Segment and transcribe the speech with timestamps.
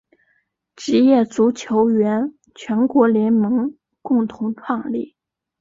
[0.75, 5.15] 职业足球员全国联盟共同创立。